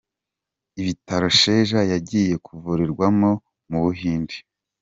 Ibitaro 0.81 1.27
Sheja 1.39 1.79
yagiye 1.93 2.33
kuvurirwamo 2.45 3.29
mu 3.69 3.77
Buhinde. 3.83 4.35